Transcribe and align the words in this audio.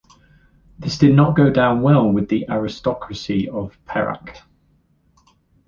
This 0.79 0.97
did 0.97 1.13
not 1.13 1.35
go 1.37 1.51
down 1.51 1.83
well 1.83 2.11
with 2.11 2.27
the 2.27 2.49
aristocracy 2.49 3.47
of 3.47 3.77
Perak. 3.85 4.39